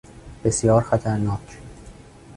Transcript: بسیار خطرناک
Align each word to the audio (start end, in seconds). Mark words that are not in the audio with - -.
بسیار 0.43 0.81
خطرناک 0.81 1.57